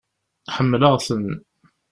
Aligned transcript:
Ḥemmleɣ-ten. 0.55 1.27